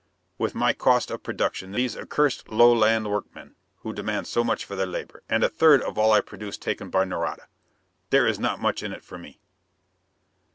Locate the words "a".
5.43-5.47